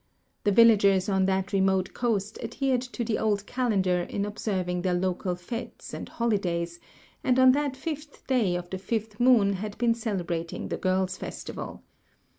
[0.45, 5.35] The villagers on that remote coast adhered to the old calendar in observing their local
[5.35, 6.79] fetes and holidays,
[7.23, 11.83] and on that fifth day of the fifth moon had been celebrating the Girls' Festival.